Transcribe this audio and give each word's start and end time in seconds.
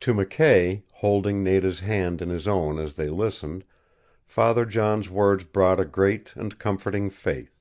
To 0.00 0.12
McKay, 0.12 0.82
holding 0.94 1.44
Nada's 1.44 1.78
hand 1.78 2.20
in 2.20 2.30
his 2.30 2.48
own 2.48 2.80
as 2.80 2.94
they 2.94 3.08
listened, 3.08 3.62
Father 4.26 4.64
John's 4.64 5.08
words 5.08 5.44
brought 5.44 5.78
a 5.78 5.84
great 5.84 6.32
and 6.34 6.58
comforting 6.58 7.10
faith. 7.10 7.60